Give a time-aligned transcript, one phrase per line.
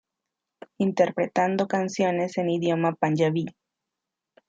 [0.79, 3.45] Interpretando canciones en idioma panyabí.